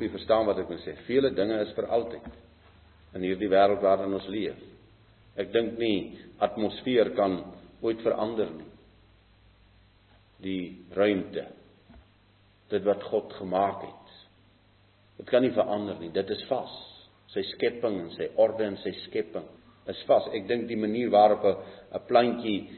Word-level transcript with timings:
hoop 0.00 0.08
u 0.08 0.16
verstaan 0.16 0.46
wat 0.48 0.58
ek 0.62 0.68
wil 0.70 0.80
sê. 0.80 0.94
Vele 1.04 1.30
dinge 1.36 1.60
is 1.60 1.72
vir 1.76 1.88
altyd 1.92 2.28
in 3.18 3.24
hierdie 3.26 3.50
wêreld 3.52 3.82
waarin 3.84 4.14
ons 4.16 4.28
leef. 4.32 4.56
Ek 5.36 5.52
dink 5.52 5.76
nie 5.78 6.16
atmosfeer 6.40 7.12
kan 7.16 7.36
ooit 7.84 8.00
verander 8.04 8.48
nie. 8.54 8.70
Die 10.40 10.62
ruimte. 10.96 11.44
Dit 12.70 12.86
wat 12.86 13.02
God 13.10 13.32
gemaak 13.36 13.82
het. 13.84 14.14
Dit 15.18 15.28
kan 15.28 15.44
nie 15.44 15.52
verander 15.52 15.98
nie. 16.00 16.12
Dit 16.14 16.30
is 16.32 16.46
vas. 16.48 16.72
Sy 17.34 17.44
skepping 17.52 18.00
en 18.00 18.10
sy 18.16 18.30
orde 18.40 18.64
en 18.64 18.78
sy 18.80 18.94
skepping 19.04 19.48
is 19.90 20.00
vas. 20.08 20.30
Ek 20.32 20.48
dink 20.48 20.68
die 20.70 20.80
manier 20.80 21.10
waarop 21.12 21.44
'n 21.44 22.06
plantjie 22.08 22.70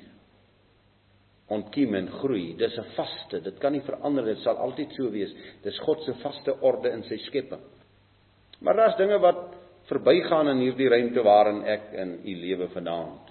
ontkiem 1.48 1.94
en 1.94 2.08
groei, 2.20 2.54
dis 2.56 2.78
'n 2.78 2.94
vaste. 2.96 3.40
Dit 3.40 3.58
kan 3.58 3.72
nie 3.72 3.80
verander. 3.80 4.24
Dit 4.24 4.38
sal 4.38 4.56
altyd 4.56 4.92
so 4.92 5.10
wees. 5.10 5.34
Dis 5.62 5.78
God 5.78 6.02
se 6.02 6.12
vaste 6.22 6.60
orde 6.60 6.90
in 6.90 7.02
sy 7.02 7.16
skepping. 7.16 7.60
Maar 8.60 8.74
daar's 8.74 8.96
dinge 8.96 9.18
wat 9.18 9.54
verbygaan 9.88 10.48
in 10.48 10.58
hierdie 10.58 10.88
ruimte 10.88 11.22
waarin 11.22 11.64
ek 11.64 11.92
in 11.92 12.20
u 12.24 12.34
lewe 12.34 12.68
vanaand. 12.68 13.30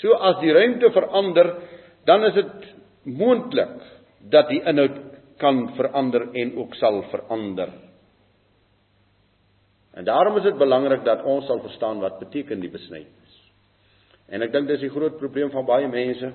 So 0.00 0.12
as 0.12 0.40
die 0.40 0.52
ruimte 0.52 0.90
verander, 0.90 1.56
dan 2.04 2.24
is 2.24 2.34
dit 2.34 2.74
moontlik 3.04 3.80
dat 4.30 4.48
die 4.48 4.62
inhoud 4.64 4.98
kan 5.38 5.74
verander 5.76 6.28
en 6.34 6.56
ook 6.56 6.74
sal 6.74 7.02
verander. 7.10 7.72
En 9.92 10.04
daarom 10.04 10.36
is 10.36 10.42
dit 10.42 10.58
belangrik 10.58 11.04
dat 11.04 11.24
ons 11.24 11.46
sal 11.46 11.60
verstaan 11.60 12.00
wat 12.00 12.18
beteken 12.18 12.60
die 12.60 12.70
besnydenis. 12.70 13.34
En 14.32 14.42
ek 14.42 14.52
dink 14.54 14.70
dis 14.70 14.80
die 14.80 14.92
groot 14.92 15.18
probleem 15.20 15.50
van 15.52 15.66
baie 15.68 15.88
mense. 15.88 16.30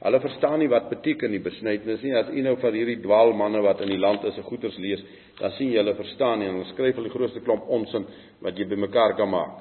Hulle 0.00 0.20
verstaan 0.20 0.62
nie 0.62 0.68
wat 0.72 0.88
beteken 0.88 1.32
die 1.34 1.42
besnydenis 1.44 2.00
nie. 2.00 2.14
As 2.16 2.30
u 2.32 2.40
nou 2.40 2.54
van 2.62 2.76
hierdie 2.76 3.02
dwaalmanne 3.02 3.60
wat 3.60 3.82
in 3.84 3.90
die 3.92 4.00
land 4.00 4.24
is, 4.24 4.34
se 4.38 4.44
goeters 4.46 4.78
lees, 4.80 5.02
dan 5.40 5.52
sien 5.58 5.74
jy 5.74 5.82
hulle 5.82 5.96
verstaan 5.98 6.40
nie 6.40 6.48
en 6.48 6.56
hulle 6.56 6.70
skryf 6.72 6.96
hulle 6.96 7.12
grootste 7.12 7.42
klomp 7.44 7.68
onsin 7.68 8.06
wat 8.40 8.56
jy 8.56 8.64
bymekaar 8.70 9.16
kan 9.18 9.28
maak. 9.28 9.58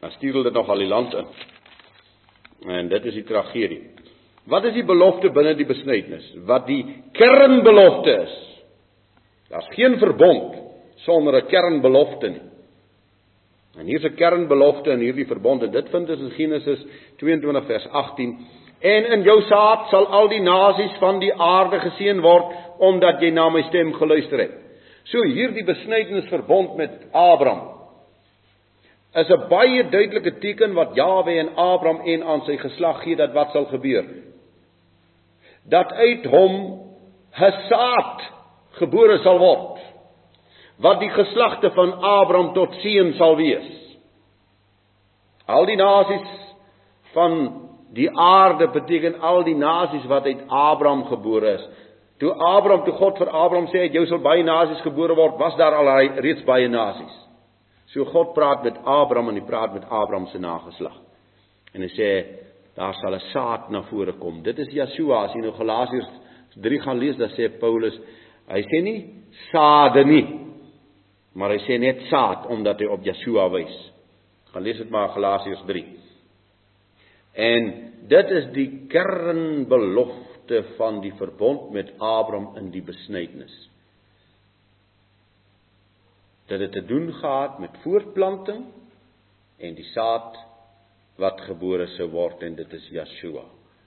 Dan 0.00 0.10
stuur 0.16 0.34
hulle 0.34 0.50
dit 0.50 0.58
nog 0.58 0.72
al 0.74 0.82
die 0.82 0.90
land 0.90 1.14
in. 1.14 1.30
En 2.74 2.90
dit 2.90 3.06
is 3.06 3.20
die 3.20 3.26
tragedie. 3.28 3.80
Wat 4.50 4.66
is 4.66 4.74
die 4.74 4.86
belofte 4.86 5.30
binne 5.34 5.54
die 5.58 5.66
besnydenis? 5.66 6.26
Wat 6.46 6.66
die 6.66 6.82
kernbelofte 7.14 8.18
is? 8.26 8.34
Daar's 9.50 9.70
geen 9.78 9.98
verbond 10.02 10.58
sonder 11.06 11.38
'n 11.38 11.46
kernbelofte 11.46 12.28
nie. 12.28 12.55
En 13.76 13.86
hier's 13.86 14.04
'n 14.04 14.14
kernbelofte 14.14 14.90
in 14.90 15.00
hierdie 15.04 15.26
verbond 15.26 15.62
en 15.62 15.70
dit 15.70 15.88
vind 15.88 16.10
ons 16.10 16.20
in 16.20 16.30
Genesis 16.30 16.86
22 17.16 17.66
vers 17.66 17.88
18. 17.88 18.36
En 18.80 19.04
in 19.12 19.22
jou 19.22 19.40
saad 19.42 19.88
sal 19.88 20.06
al 20.06 20.28
die 20.28 20.40
nasies 20.40 20.96
van 20.98 21.18
die 21.18 21.32
aarde 21.34 21.80
geseën 21.80 22.20
word 22.20 22.52
omdat 22.78 23.20
jy 23.20 23.30
na 23.30 23.48
my 23.48 23.62
stem 23.62 23.92
geluister 23.92 24.38
het. 24.38 24.54
So 25.04 25.22
hierdie 25.22 25.64
besnydenisverbond 25.64 26.76
met 26.76 26.90
Abraham 27.12 27.76
is 29.14 29.28
'n 29.28 29.48
baie 29.48 29.88
duidelike 29.88 30.38
teken 30.38 30.74
wat 30.74 30.94
Jawe 30.94 31.38
en 31.38 31.54
Abraham 31.56 32.00
en 32.04 32.22
aan 32.22 32.40
sy 32.40 32.56
geslag 32.56 33.02
gee 33.02 33.16
dat 33.16 33.32
wat 33.32 33.50
sal 33.52 33.64
gebeur. 33.64 34.04
Dat 35.68 35.92
uit 35.92 36.24
hom 36.24 36.80
'n 37.38 37.52
saad 37.68 38.20
gebore 38.70 39.18
sal 39.18 39.38
word 39.38 39.75
wat 40.82 41.00
die 41.00 41.10
geslagte 41.10 41.70
van 41.74 41.92
Abraham 42.04 42.52
tot 42.54 42.74
seën 42.82 43.14
sal 43.16 43.36
wees. 43.36 43.68
Al 45.46 45.66
die 45.66 45.78
nasies 45.78 46.26
van 47.14 47.36
die 47.96 48.08
aarde 48.10 48.68
beteken 48.74 49.20
al 49.24 49.44
die 49.46 49.56
nasies 49.56 50.04
wat 50.10 50.26
uit 50.26 50.42
Abraham 50.48 51.06
gebore 51.08 51.54
is. 51.54 51.68
Toe 52.20 52.32
Abraham 52.32 52.84
toe 52.84 52.96
God 52.96 53.18
vir 53.20 53.30
Abraham 53.30 53.68
sê 53.72 53.86
jy 53.86 54.04
sal 54.08 54.20
baie 54.24 54.44
nasies 54.44 54.82
gebore 54.84 55.16
word, 55.16 55.38
was 55.40 55.56
daar 55.60 55.76
al 55.76 55.92
reeds 56.24 56.44
baie 56.48 56.68
nasies. 56.68 57.14
So 57.92 58.04
God 58.12 58.34
praat 58.34 58.64
met 58.64 58.78
Abraham 58.84 59.30
en 59.30 59.40
hy 59.40 59.46
praat 59.46 59.72
met 59.76 59.84
Abraham 59.88 60.26
se 60.32 60.40
nageslag. 60.42 60.96
En 61.72 61.84
hy 61.84 61.90
sê 61.94 62.10
daar 62.76 62.94
sal 63.00 63.14
'n 63.14 63.24
saad 63.32 63.70
na 63.70 63.82
vore 63.82 64.12
kom. 64.12 64.42
Dit 64.42 64.58
is 64.58 64.68
Yeshua. 64.68 65.24
As 65.24 65.32
jy 65.32 65.40
nou 65.40 65.52
Galasiërs 65.52 66.10
3 66.56 66.80
gaan 66.80 66.98
lees, 66.98 67.16
dan 67.16 67.28
sê 67.28 67.48
Paulus 67.60 67.98
Hy 68.46 68.62
sê 68.62 68.82
nie 68.82 68.98
saade 69.50 70.04
nie. 70.04 70.45
Maar 71.36 71.52
hy 71.52 71.60
sê 71.66 71.76
net 71.80 72.06
saad 72.10 72.46
omdat 72.52 72.80
hy 72.80 72.88
op 72.88 73.04
Yeshua 73.04 73.50
wys. 73.52 73.76
Gaan 74.54 74.64
lees 74.64 74.80
dit 74.80 74.92
maar 74.92 75.12
Galasiërs 75.12 75.66
3. 75.68 75.84
En 77.46 77.68
dit 78.08 78.32
is 78.38 78.46
die 78.56 78.68
kernbelofte 78.88 80.62
van 80.78 81.02
die 81.04 81.12
verbond 81.18 81.68
met 81.76 81.92
Abraham 82.00 82.54
in 82.56 82.70
die 82.72 82.80
besnydenis. 82.84 83.54
Dat 86.48 86.62
dit 86.62 86.72
te 86.72 86.84
doen 86.88 87.10
gehad 87.12 87.58
met 87.60 87.76
voortplanting 87.82 88.64
en 89.58 89.76
die 89.76 89.88
saad 89.92 90.38
wat 91.20 91.40
gebore 91.48 91.88
sou 91.96 92.08
word 92.12 92.44
en 92.46 92.56
dit 92.56 92.72
is 92.72 92.88
Yeshua. 92.92 93.44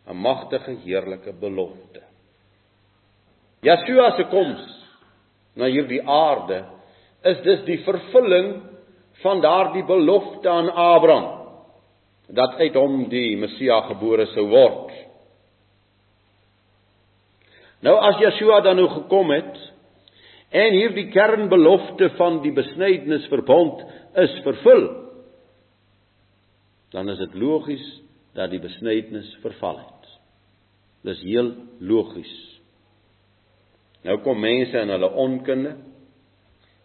'n 0.09 0.17
Magtige 0.17 0.77
heerlike 0.85 1.33
belofte. 1.33 2.01
Yeshua 3.61 4.15
se 4.17 4.25
koms 4.29 4.61
na 5.55 5.65
hierdie 5.65 6.01
aarde 6.05 6.65
is 7.23 7.41
dus 7.43 7.65
die 7.67 7.79
vervulling 7.83 8.53
van 9.23 9.41
daardie 9.41 9.83
belofte 9.85 10.49
aan 10.49 10.69
Abraham 10.71 11.35
dat 12.29 12.59
uit 12.61 12.75
hom 12.77 13.07
die 13.09 13.37
Messia 13.41 13.79
gebore 13.87 14.27
sou 14.35 14.45
word. 14.51 14.91
Nou 17.81 17.95
as 18.05 18.19
Yeshua 18.21 18.59
dan 18.61 18.77
nou 18.77 18.89
gekom 18.91 19.31
het 19.33 19.57
en 20.53 20.75
hierdie 20.75 21.07
kernbelofte 21.13 22.11
van 22.19 22.41
die 22.43 22.53
besnydenisverbond 22.53 23.81
is 24.21 24.35
vervul, 24.45 24.85
dan 26.93 27.09
is 27.09 27.19
dit 27.21 27.35
logies 27.37 27.85
dat 28.37 28.53
die 28.53 28.61
besnydenis 28.61 29.29
verval 29.43 29.79
het. 29.81 30.13
Dis 31.05 31.21
heel 31.25 31.53
logies. 31.79 32.33
Nou 34.05 34.19
kom 34.25 34.39
mense 34.41 34.77
in 34.77 34.91
hulle 34.93 35.09
onkunde 35.21 35.75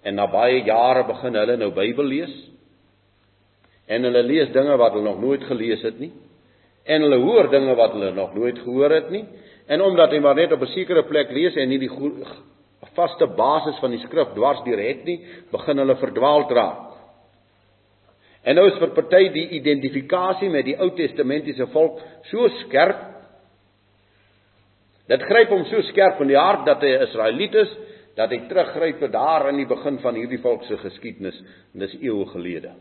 en 0.05 0.19
na 0.19 0.27
baie 0.31 0.63
jare 0.67 1.05
begin 1.09 1.39
hulle 1.41 1.57
nou 1.61 1.71
Bybel 1.77 2.09
lees. 2.11 2.35
En 3.89 4.05
hulle 4.05 4.23
lees 4.25 4.53
dinge 4.53 4.77
wat 4.81 4.93
hulle 4.93 5.05
nog 5.09 5.21
nooit 5.21 5.45
gelees 5.49 5.83
het 5.85 5.99
nie. 6.01 6.13
En 6.85 7.05
hulle 7.05 7.21
hoor 7.23 7.49
dinge 7.53 7.75
wat 7.77 7.97
hulle 7.97 8.13
nog 8.17 8.35
nooit 8.37 8.59
gehoor 8.59 8.93
het 8.93 9.11
nie. 9.13 9.25
En 9.67 9.81
omdat 9.81 10.13
hy 10.13 10.21
maar 10.21 10.37
net 10.37 10.53
op 10.53 10.61
'n 10.61 10.75
sekere 10.77 11.05
plek 11.09 11.31
lees 11.31 11.57
en 11.57 11.69
nie 11.69 11.79
die 11.79 11.91
vaste 12.95 13.27
basis 13.27 13.79
van 13.81 13.91
die 13.91 14.01
skrif 14.01 14.35
dwars 14.35 14.63
deur 14.65 14.79
het 14.79 15.05
nie, 15.05 15.21
begin 15.51 15.79
hulle 15.79 15.97
verdwaal 15.97 16.49
raak. 16.51 16.93
En 18.45 18.55
nou 18.55 18.67
is 18.69 18.79
vir 18.79 18.93
party 18.95 19.29
die 19.33 19.49
identifikasie 19.49 20.51
met 20.51 20.65
die 20.65 20.77
Ou 20.77 20.91
Testamentiese 20.91 21.67
volk 21.67 22.01
so 22.23 22.49
skerp 22.49 23.15
Dit 25.11 25.21
gryp 25.29 25.51
hom 25.53 25.67
so 25.69 25.83
skerp 25.91 26.21
in 26.25 26.31
die 26.33 26.39
hart 26.39 26.65
dat 26.65 26.81
hy 26.81 26.95
'n 26.97 27.03
Israeliet 27.05 27.55
is, 27.55 27.73
dat 28.15 28.31
hy 28.31 28.41
teruggryp 28.49 29.01
tot 29.01 29.13
daar 29.13 29.49
in 29.51 29.59
die 29.63 29.69
begin 29.69 29.99
van 30.03 30.15
hierdie 30.15 30.41
volk 30.43 30.65
se 30.69 30.79
geskiedenis, 30.79 31.41
en 31.75 31.83
dis 31.83 31.97
eeue 32.01 32.27
gelede. 32.33 32.75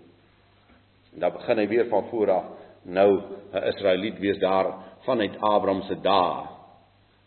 En 1.13 1.25
dan 1.25 1.33
begin 1.33 1.57
hy 1.57 1.67
weer 1.67 1.89
van 1.89 2.07
voor 2.09 2.31
af 2.31 2.51
nou 2.83 3.21
'n 3.53 3.67
Israeliet 3.67 4.19
wees 4.19 4.39
daar 4.39 4.73
vanuit 5.05 5.39
Abraham 5.39 5.81
se 5.81 5.95
dae. 6.01 6.47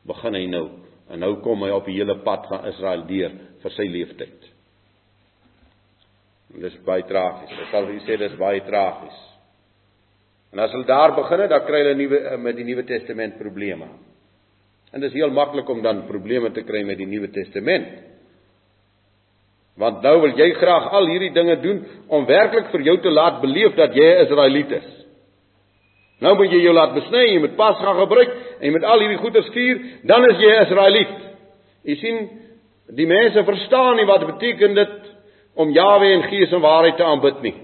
Begin 0.03 0.35
hy 0.35 0.47
nou 0.47 0.69
en 1.09 1.19
nou 1.19 1.37
kom 1.41 1.63
hy 1.63 1.71
op 1.71 1.85
die 1.85 1.97
hele 1.97 2.19
pad 2.19 2.47
van 2.47 2.67
Israel 2.67 3.07
deur 3.07 3.33
vir 3.63 3.71
sy 3.71 3.83
lewenstyd. 3.83 4.51
En 6.55 6.61
dis 6.61 6.79
baie 6.85 7.03
tragies. 7.03 7.51
Ek 7.51 7.71
sal 7.71 7.87
sê 8.07 8.19
dis 8.19 8.37
baie 8.39 8.61
tragies. 8.61 9.23
En 10.53 10.59
as 10.59 10.73
hulle 10.73 10.87
daar 10.87 11.15
begin 11.15 11.41
het, 11.41 11.51
dan 11.51 11.65
kry 11.67 11.83
hulle 11.83 11.95
nuwe 11.95 12.37
met 12.37 12.57
die 12.57 12.65
Nuwe 12.65 12.85
Testament 12.85 13.39
probleme. 13.39 13.89
En 14.93 15.01
dit 15.01 15.11
is 15.11 15.17
heel 15.19 15.31
maklik 15.31 15.69
om 15.69 15.83
dan 15.83 16.05
probleme 16.07 16.53
te 16.55 16.63
kry 16.63 16.83
met 16.87 16.99
die 16.99 17.09
Nuwe 17.09 17.31
Testament. 17.31 17.89
Want 19.77 20.03
nou 20.03 20.15
wil 20.23 20.37
jy 20.39 20.53
graag 20.57 20.89
al 20.97 21.09
hierdie 21.11 21.33
dinge 21.37 21.59
doen 21.61 21.83
om 22.09 22.25
werklik 22.29 22.71
vir 22.73 22.87
jou 22.87 22.97
te 23.05 23.13
laat 23.13 23.43
beleef 23.43 23.75
dat 23.77 23.95
jy 23.95 24.07
'n 24.07 24.25
Israeliet 24.25 24.71
is. 24.71 24.89
Nou 26.21 26.33
moet 26.37 26.51
jy 26.51 26.63
jou 26.65 26.73
laat 26.73 26.95
besny, 26.95 27.25
jy 27.35 27.41
moet 27.41 27.57
pas 27.57 27.77
gaan 27.77 27.99
gebruik 28.01 28.31
en 28.61 28.65
jy 28.65 28.73
moet 28.73 28.85
al 28.85 29.01
hierdie 29.01 29.21
goeders 29.21 29.49
vier, 29.53 29.81
dan 30.05 30.25
is 30.31 30.39
jy 30.39 30.51
'n 30.51 30.63
Israeliet. 30.65 31.17
Jy 31.85 31.97
sien, 31.97 32.29
die 32.97 33.07
mense 33.07 33.45
verstaan 33.45 33.97
nie 33.97 34.07
wat 34.07 34.27
beteken 34.27 34.75
dit 34.75 34.97
om 35.55 35.71
Jahwe 35.71 36.13
in 36.13 36.23
gees 36.23 36.53
en 36.53 36.61
waarheid 36.61 36.97
te 36.97 37.05
aanbid 37.05 37.43
nie. 37.43 37.55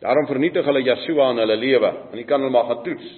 Daarom 0.00 0.26
vernietig 0.26 0.64
hulle 0.64 0.82
Yeshua 0.82 1.30
in 1.30 1.42
hulle 1.42 1.56
lewe 1.56 1.90
en 2.12 2.18
jy 2.18 2.24
kan 2.24 2.40
hulle 2.40 2.52
maar 2.54 2.68
gaan 2.70 2.84
toets. 2.84 3.08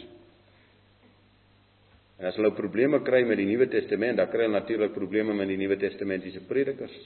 En 2.20 2.28
as 2.28 2.36
hulle 2.36 2.52
probleme 2.52 3.00
kry 3.04 3.22
met 3.24 3.40
die 3.40 3.48
Nuwe 3.48 3.70
Testament, 3.72 4.18
dan 4.20 4.28
kry 4.28 4.44
hulle 4.44 4.58
natuurlik 4.58 4.92
probleme 4.92 5.34
met 5.36 5.48
die 5.48 5.56
Nuwe 5.60 5.78
Testamentiese 5.80 6.44
predikers. 6.48 6.96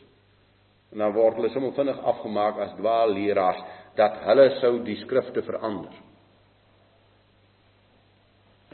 En 0.92 1.04
dan 1.04 1.14
word 1.14 1.38
hulle 1.38 1.52
sommer 1.54 1.74
vinnig 1.76 2.00
afgemaak 2.02 2.58
as 2.64 2.74
dwaalleraars 2.80 3.62
dat 3.98 4.18
hulle 4.26 4.48
sou 4.60 4.74
die 4.86 4.98
skrifte 5.04 5.42
verander. 5.46 5.94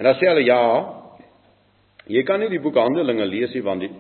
En 0.01 0.09
dan 0.09 0.17
sê 0.17 0.33
hulle 0.33 0.47
ja, 0.49 0.63
Jy 2.11 2.23
kan 2.27 2.41
nie 2.43 2.51
die 2.51 2.63
boek 2.63 2.79
Handelinge 2.81 3.27
lees 3.29 3.53
nie 3.55 3.63
want 3.63 3.85
die 3.85 3.91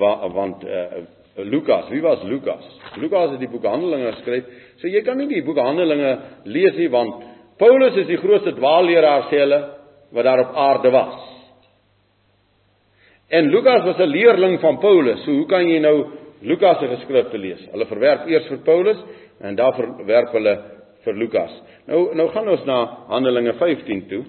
wa, 0.00 0.14
want 0.34 0.64
uh, 0.64 1.02
Lukas, 1.46 1.86
wie 1.92 2.02
was 2.02 2.22
Lukas? 2.26 2.64
Lukas 2.98 3.34
het 3.34 3.42
die 3.44 3.50
boek 3.50 3.66
Handelinge 3.68 4.10
geskryf. 4.16 4.48
So 4.80 4.90
jy 4.90 5.04
kan 5.06 5.20
nie 5.20 5.28
die 5.30 5.44
boek 5.46 5.60
Handelinge 5.62 6.16
lees 6.50 6.74
nie 6.78 6.88
want 6.90 7.28
Paulus 7.60 7.98
is 8.00 8.08
die 8.08 8.18
grootste 8.18 8.56
dwaalleraar 8.56 9.28
sê 9.30 9.42
hulle 9.44 9.60
wat 10.16 10.26
daar 10.26 10.42
op 10.48 10.56
aarde 10.58 10.90
was. 10.94 11.29
En 13.30 13.46
Lukas 13.50 13.84
was 13.84 13.96
'n 13.96 14.10
leerling 14.10 14.60
van 14.60 14.78
Paulus. 14.78 15.22
So 15.24 15.30
hoe 15.30 15.46
kan 15.46 15.68
jy 15.68 15.78
nou 15.78 16.06
Lukas 16.40 16.78
se 16.78 16.86
geskrifte 16.86 17.38
lees? 17.38 17.68
Hulle 17.70 17.86
verwerp 17.86 18.26
eers 18.26 18.46
vir 18.46 18.58
Paulus 18.58 18.98
en 19.40 19.54
dan 19.54 19.72
verwerp 19.74 20.32
hulle 20.32 20.58
vir 21.04 21.14
Lukas. 21.14 21.62
Nou 21.86 22.14
nou 22.14 22.28
gaan 22.28 22.48
ons 22.48 22.64
na 22.64 22.84
Handelinge 23.08 23.52
15 23.52 24.06
toe 24.08 24.24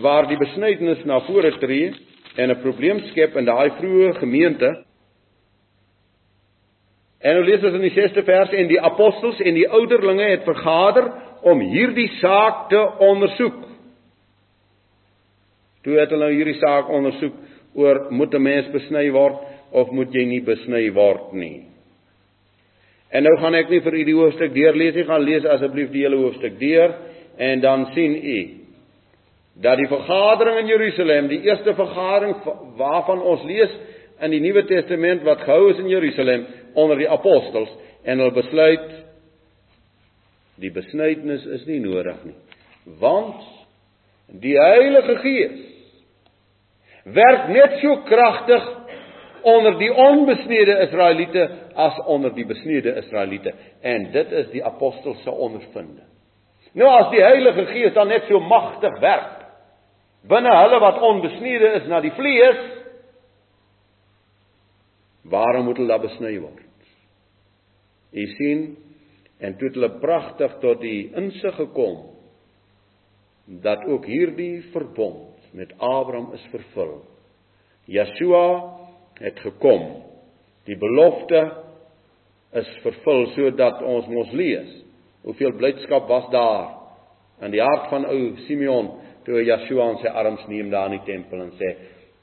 waar 0.00 0.28
die 0.28 0.36
besnydenis 0.36 1.04
na 1.04 1.20
vore 1.20 1.50
tree 1.58 1.92
en 2.36 2.50
'n 2.50 2.60
probleem 2.60 3.00
skep 3.00 3.36
in 3.36 3.44
daai 3.44 3.70
vroeë 3.70 4.18
gemeente. 4.18 4.84
En 7.20 7.34
nou 7.34 7.44
lees 7.44 7.64
ons 7.64 7.74
in 7.74 7.80
die 7.80 7.94
6ste 7.94 8.22
vers 8.24 8.52
en 8.52 8.68
die 8.68 8.80
apostels 8.80 9.40
en 9.40 9.54
die 9.54 9.68
ouderlinge 9.68 10.30
het 10.30 10.44
vergader 10.44 11.12
om 11.42 11.60
hierdie 11.60 12.08
saak 12.20 12.68
te 12.68 12.96
ondersoek. 12.98 13.64
Toe 15.82 15.98
het 15.98 16.10
hulle 16.10 16.30
hierdie 16.30 16.58
saak 16.58 16.88
ondersoek 16.88 17.34
oor 17.74 18.06
moet 18.10 18.34
'n 18.34 18.42
mens 18.42 18.72
besny 18.72 19.10
word 19.10 19.38
of 19.72 19.90
moet 19.90 20.12
jy 20.12 20.24
nie 20.24 20.40
besny 20.40 20.90
word 20.92 21.32
nie. 21.32 21.62
En 23.10 23.22
nou 23.22 23.36
gaan 23.40 23.54
ek 23.54 23.70
nie 23.70 23.80
vir 23.80 23.94
u 23.94 24.04
die 24.04 24.14
hoofstuk 24.14 24.54
deurlees 24.54 24.94
nie, 24.94 25.04
gaan 25.04 25.24
lees 25.24 25.44
asseblief 25.44 25.90
die 25.90 26.02
hele 26.02 26.16
hoofstuk 26.16 26.58
deur 26.58 26.94
en 27.38 27.60
dan 27.60 27.86
sien 27.94 28.14
u 28.14 28.48
dat 29.54 29.76
die 29.78 29.88
vergadering 29.88 30.58
in 30.58 30.66
Jerusalem, 30.66 31.28
die 31.28 31.42
eerste 31.42 31.74
vergadering 31.74 32.34
waarvan 32.76 33.20
ons 33.20 33.44
lees 33.44 33.70
in 34.22 34.30
die 34.30 34.40
Nuwe 34.40 34.64
Testament 34.68 35.24
wat 35.26 35.42
gehou 35.44 35.70
is 35.70 35.80
in 35.82 35.90
Jerusalem 35.90 36.46
onder 36.74 36.96
die 36.96 37.08
apostels 37.10 37.70
en 38.04 38.18
hulle 38.18 38.34
besluit 38.34 38.88
die 40.62 40.70
besnydenis 40.70 41.44
is 41.58 41.66
nie 41.66 41.80
nodig 41.82 42.22
nie 42.26 42.38
want 43.00 43.42
die 44.42 44.56
Heilige 44.58 45.16
Gees 45.22 45.58
werk 47.04 47.48
net 47.48 47.78
so 47.80 47.96
kragtig 48.06 48.68
onder 49.42 49.78
die 49.78 49.90
onbesnede 49.90 50.78
Israeliete 50.86 51.48
as 51.74 51.98
onder 52.06 52.34
die 52.34 52.46
besnede 52.46 52.94
Israeliete. 53.02 53.54
En 53.80 54.10
dit 54.12 54.32
is 54.32 54.50
die 54.50 54.64
apostels 54.64 55.22
se 55.22 55.30
ondervinding. 55.30 56.06
Nou 56.72 56.88
as 56.88 57.10
die 57.12 57.22
Heilige 57.22 57.66
Gees 57.72 57.94
dan 57.94 58.08
net 58.08 58.28
so 58.30 58.40
magtig 58.40 59.00
werk 59.00 59.40
binne 60.28 60.52
hulle 60.54 60.78
wat 60.80 61.00
onbesnede 61.02 61.72
is 61.80 61.88
na 61.90 61.98
die 62.00 62.12
vlees 62.14 62.60
waarom 65.32 65.66
moet 65.66 65.80
hulle 65.80 65.90
daar 65.90 66.04
besny 66.04 66.36
word? 66.38 66.62
U 68.12 68.26
sien 68.36 68.64
en 69.42 69.56
toe 69.58 69.68
het 69.68 69.78
hulle 69.78 69.92
pragtig 70.02 70.54
tot 70.62 70.80
die 70.84 71.10
insig 71.18 71.56
gekom 71.58 71.98
dat 73.64 73.82
ook 73.90 74.06
hierdie 74.06 74.62
verbond 74.70 75.41
met 75.52 75.72
Abraham 75.78 76.32
is 76.36 76.44
vervul 76.50 77.00
Yeshua 77.90 78.46
het 79.20 79.40
gekom 79.44 79.88
die 80.68 80.78
belofte 80.78 81.42
is 82.60 82.68
vervul 82.84 83.26
sodat 83.36 83.82
ons 83.82 84.08
mos 84.12 84.32
lees 84.36 84.70
hoeveel 85.26 85.54
blydskap 85.58 86.08
was 86.10 86.28
daar 86.32 86.82
in 87.42 87.54
die 87.54 87.62
hart 87.62 87.88
van 87.90 88.06
ou 88.06 88.20
Simeon 88.46 88.92
toe 89.26 89.42
Yeshua 89.42 89.88
aan 89.88 90.00
sy 90.02 90.10
arms 90.10 90.44
neem 90.50 90.70
daar 90.72 90.90
in 90.90 90.98
die 90.98 91.06
tempel 91.06 91.42
en 91.44 91.52
sê: 91.58 91.74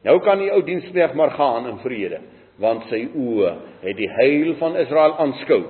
"Nou 0.04 0.20
kan 0.24 0.40
die 0.40 0.52
ou 0.52 0.62
diensknegt 0.64 1.16
maar 1.16 1.32
gaan 1.32 1.68
in 1.68 1.80
vrede, 1.84 2.20
want 2.60 2.88
sy 2.90 3.08
oë 3.16 3.54
het 3.84 3.98
die 3.98 4.10
heil 4.20 4.56
van 4.60 4.78
Israel 4.78 5.16
aanskou, 5.18 5.64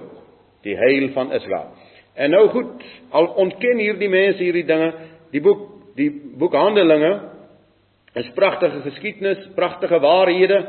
die 0.64 0.78
heil 0.78 1.10
van 1.14 1.32
Israel." 1.34 1.70
En 2.16 2.32
nou 2.32 2.48
goed, 2.50 2.84
al 3.10 3.28
ontken 3.28 3.78
hierdie 3.78 4.10
mense 4.10 4.44
hierdie 4.44 4.66
dinge, 4.66 4.94
die 5.32 5.42
boek 5.42 5.68
die 5.96 6.10
boek 6.38 6.54
Handelinge 6.54 7.20
is 8.18 8.30
pragtige 8.36 8.82
geskiedenis, 8.82 9.42
pragtige 9.56 10.00
waarhede. 10.02 10.60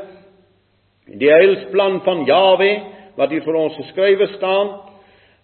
Die 1.05 1.31
heilsplan 1.31 2.01
van 2.05 2.25
Jawe 2.25 2.71
wat 3.17 3.33
hier 3.33 3.43
vir 3.45 3.57
ons 3.57 3.77
geskrywe 3.79 4.27
staan 4.35 4.75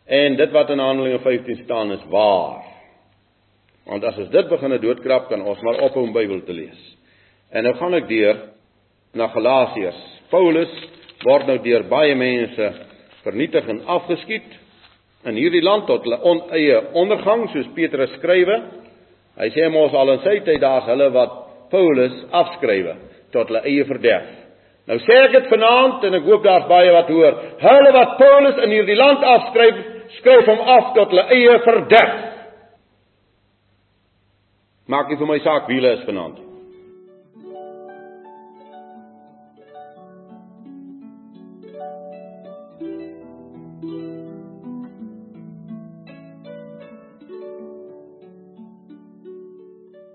en 0.08 0.38
dit 0.40 0.52
wat 0.54 0.70
in 0.72 0.80
Handelinge 0.80 1.20
15 1.24 1.64
staan 1.64 1.92
is 1.92 2.04
waar. 2.12 2.64
Want 3.88 4.04
as 4.04 4.20
ons 4.20 4.32
dit 4.32 4.50
begine 4.50 4.80
doodkrap, 4.84 5.28
kan 5.32 5.42
ons 5.42 5.64
maar 5.64 5.82
ophou 5.88 6.04
om 6.04 6.14
Bybel 6.16 6.44
te 6.48 6.56
lees. 6.56 6.80
En 7.52 7.64
nou 7.64 7.74
gaan 7.80 7.96
ek 7.96 8.08
deur 8.10 8.40
na 9.16 9.30
Galasiërs. 9.32 10.00
Paulus 10.32 10.72
word 11.24 11.48
nou 11.48 11.58
deur 11.64 11.88
baie 11.90 12.16
mense 12.16 12.72
vernietig 13.24 13.68
en 13.72 13.84
afgeskiet 13.98 14.58
in 15.28 15.40
hierdie 15.40 15.64
land 15.64 15.88
tot 15.90 16.06
hulle 16.06 16.20
oneie 16.24 16.82
ondergang, 17.00 17.48
soos 17.52 17.68
Petrus 17.76 18.14
skrywe. 18.20 18.60
Hy 19.40 19.50
sê 19.56 19.68
mos 19.72 19.96
al 19.96 20.16
in 20.16 20.24
sy 20.24 20.38
tyd 20.46 20.62
daar's 20.64 20.88
hulle 20.90 21.10
wat 21.16 21.47
Paulus 21.72 22.16
afskrywe 22.32 22.96
tot 23.36 23.50
hulle 23.50 23.64
eie 23.68 23.86
verderf. 23.88 24.30
Nou 24.88 24.98
sê 25.04 25.18
ek 25.26 25.36
dit 25.36 25.50
vanaand 25.52 26.06
en 26.08 26.16
ek 26.16 26.28
hoop 26.30 26.46
daar's 26.46 26.68
baie 26.70 26.92
wat 26.96 27.12
hoor. 27.12 27.40
Hulle 27.60 27.92
wat 27.96 28.16
Paulus 28.22 28.62
in 28.64 28.72
hierdie 28.72 28.96
land 28.96 29.24
afskryf, 29.36 29.82
skryf 30.22 30.48
hom 30.48 30.62
af 30.78 30.94
tot 30.96 31.12
hulle 31.12 31.28
eie 31.36 31.60
verderf. 31.66 32.18
Maak 34.88 35.12
nie 35.12 35.20
vir 35.20 35.28
my 35.28 35.40
saak 35.44 35.68
wie 35.68 35.82
hulle 35.82 35.98
is 35.98 36.06
vanaand. 36.08 36.47